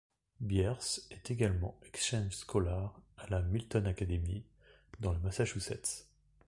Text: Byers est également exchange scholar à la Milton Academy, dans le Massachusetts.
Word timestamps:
Byers 0.39 0.99
est 1.11 1.29
également 1.29 1.79
exchange 1.85 2.33
scholar 2.35 2.99
à 3.17 3.27
la 3.29 3.43
Milton 3.43 3.85
Academy, 3.85 4.43
dans 4.99 5.11
le 5.13 5.19
Massachusetts. 5.19 6.07